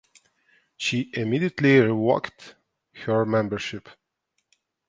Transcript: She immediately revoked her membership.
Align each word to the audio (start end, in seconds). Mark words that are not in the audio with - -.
She 0.77 1.11
immediately 1.13 1.79
revoked 1.79 2.55
her 3.05 3.23
membership. 3.23 3.87